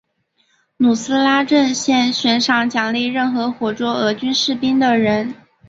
[0.77, 5.35] 努斯拉阵线悬赏奖励任何活捉俄军士兵的人。